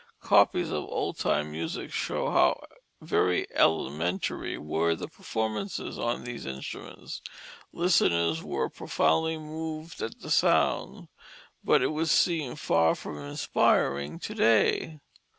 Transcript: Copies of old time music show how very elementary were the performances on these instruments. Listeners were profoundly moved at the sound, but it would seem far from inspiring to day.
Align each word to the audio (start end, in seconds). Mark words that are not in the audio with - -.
Copies 0.23 0.71
of 0.71 0.83
old 0.85 1.19
time 1.19 1.51
music 1.51 1.91
show 1.93 2.31
how 2.31 2.63
very 3.01 3.45
elementary 3.53 4.57
were 4.57 4.95
the 4.95 5.07
performances 5.07 5.99
on 5.99 6.23
these 6.23 6.43
instruments. 6.43 7.21
Listeners 7.71 8.41
were 8.41 8.67
profoundly 8.67 9.37
moved 9.37 10.01
at 10.01 10.21
the 10.21 10.31
sound, 10.31 11.07
but 11.63 11.83
it 11.83 11.89
would 11.91 12.09
seem 12.09 12.55
far 12.55 12.95
from 12.95 13.19
inspiring 13.19 14.17
to 14.17 14.33
day. 14.33 14.99